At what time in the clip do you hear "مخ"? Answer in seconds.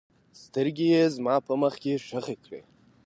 1.61-1.73